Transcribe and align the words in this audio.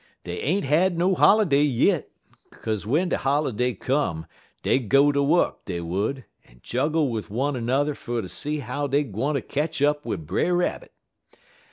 Dey 0.23 0.39
ain't 0.41 0.65
had 0.65 0.97
no 0.97 1.13
holiday 1.13 1.61
yit, 1.61 2.11
'kaze 2.63 2.85
w'en 2.85 3.09
de 3.09 3.17
holiday 3.17 3.73
come, 3.75 4.25
dey'd 4.63 4.89
go 4.89 5.11
ter 5.11 5.21
wuk, 5.21 5.63
dey 5.65 5.79
would, 5.81 6.25
en 6.47 6.59
juggle 6.63 7.11
wid 7.11 7.29
one 7.29 7.55
er 7.55 7.61
n'er 7.61 7.93
fer 7.93 8.19
ter 8.19 8.27
see 8.27 8.57
how 8.61 8.87
dey 8.87 9.03
gwine 9.03 9.35
ter 9.35 9.41
ketch 9.41 9.79
up 9.83 10.03
wid 10.03 10.25
Brer 10.25 10.55
Rabbit. 10.55 10.91